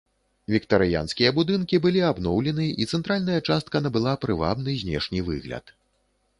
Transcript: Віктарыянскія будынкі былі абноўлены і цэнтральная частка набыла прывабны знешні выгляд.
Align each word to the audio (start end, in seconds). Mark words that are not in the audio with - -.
Віктарыянскія 0.53 1.31
будынкі 1.39 1.81
былі 1.83 2.01
абноўлены 2.11 2.65
і 2.81 2.89
цэнтральная 2.95 3.37
частка 3.49 3.85
набыла 3.87 4.17
прывабны 4.25 4.71
знешні 4.85 5.19
выгляд. 5.33 5.65